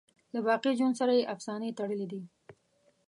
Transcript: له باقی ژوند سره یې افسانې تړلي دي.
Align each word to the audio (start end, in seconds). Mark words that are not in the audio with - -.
له 0.33 0.39
باقی 0.47 0.71
ژوند 0.79 0.95
سره 1.01 1.13
یې 1.17 1.29
افسانې 1.33 1.75
تړلي 1.79 2.07
دي. 2.11 2.21